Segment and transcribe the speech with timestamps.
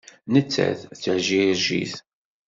[0.33, 1.93] Nettat d Tajiṛjit.